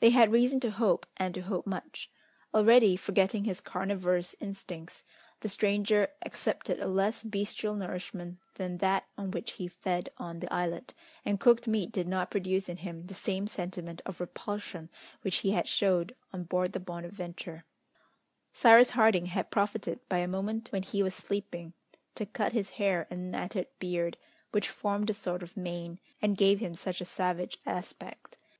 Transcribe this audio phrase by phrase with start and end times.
[0.00, 2.10] They had reason to hope, and to hope much.
[2.52, 5.04] Already, forgetting his carnivorous instincts,
[5.42, 10.52] the stranger accepted a less bestial nourishment than that on which he fed on the
[10.52, 10.92] islet,
[11.24, 14.90] and cooked meat did not produce in him the same sentiment of repulsion
[15.22, 17.64] which he had showed on board the Bonadventure.
[18.52, 21.74] Cyrus Harding had profited by a moment when he was sleeping,
[22.16, 24.16] to cut his hair and matted beard,
[24.50, 28.36] which formed a sort of mane, and gave him such a savage aspect.